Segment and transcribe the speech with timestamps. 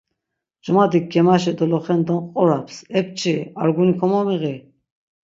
[0.63, 4.55] Cumadik gemaşi doloxendon quraps; “Epçi arguni komomiği’.